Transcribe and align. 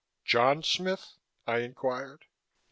"John 0.25 0.63
Smith?" 0.63 1.13
I 1.45 1.59
inquired. 1.59 2.25